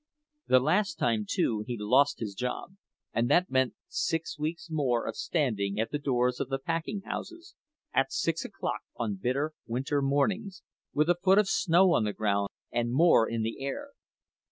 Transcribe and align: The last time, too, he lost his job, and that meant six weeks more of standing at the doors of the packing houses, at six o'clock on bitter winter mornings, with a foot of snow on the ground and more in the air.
The 0.47 0.59
last 0.59 0.95
time, 0.95 1.27
too, 1.29 1.63
he 1.67 1.77
lost 1.77 2.19
his 2.19 2.33
job, 2.33 2.71
and 3.13 3.29
that 3.29 3.51
meant 3.51 3.75
six 3.87 4.39
weeks 4.39 4.67
more 4.67 5.05
of 5.05 5.15
standing 5.15 5.79
at 5.79 5.91
the 5.91 5.99
doors 5.99 6.39
of 6.39 6.49
the 6.49 6.57
packing 6.57 7.01
houses, 7.01 7.53
at 7.93 8.11
six 8.11 8.43
o'clock 8.43 8.81
on 8.95 9.13
bitter 9.21 9.53
winter 9.67 10.01
mornings, 10.01 10.63
with 10.91 11.07
a 11.07 11.17
foot 11.21 11.37
of 11.37 11.47
snow 11.47 11.93
on 11.93 12.03
the 12.05 12.13
ground 12.13 12.49
and 12.71 12.91
more 12.91 13.29
in 13.29 13.43
the 13.43 13.61
air. 13.63 13.91